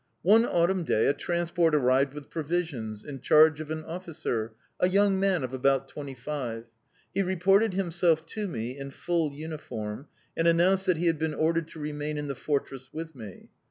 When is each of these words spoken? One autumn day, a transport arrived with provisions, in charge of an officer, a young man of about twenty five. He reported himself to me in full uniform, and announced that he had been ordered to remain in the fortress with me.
One 0.23 0.47
autumn 0.47 0.83
day, 0.83 1.05
a 1.05 1.13
transport 1.13 1.75
arrived 1.75 2.15
with 2.15 2.31
provisions, 2.31 3.05
in 3.05 3.21
charge 3.21 3.61
of 3.61 3.69
an 3.69 3.83
officer, 3.83 4.53
a 4.79 4.89
young 4.89 5.19
man 5.19 5.43
of 5.43 5.53
about 5.53 5.87
twenty 5.87 6.15
five. 6.15 6.71
He 7.13 7.21
reported 7.21 7.75
himself 7.75 8.25
to 8.33 8.47
me 8.47 8.75
in 8.79 8.89
full 8.89 9.31
uniform, 9.31 10.07
and 10.35 10.47
announced 10.47 10.87
that 10.87 10.97
he 10.97 11.05
had 11.05 11.19
been 11.19 11.35
ordered 11.35 11.67
to 11.67 11.79
remain 11.79 12.17
in 12.17 12.27
the 12.27 12.33
fortress 12.33 12.89
with 12.91 13.13
me. 13.13 13.49